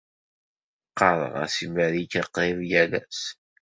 Ɣɣareɣ-as 0.99 1.55
i 1.65 1.67
Marika 1.73 2.21
qrib 2.33 2.59
yal 2.69 2.91
ass. 2.99 3.21